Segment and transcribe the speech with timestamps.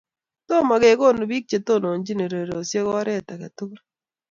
[0.47, 3.79] Tomo kekonu biik chetononchini ureriosiek oret age tugul.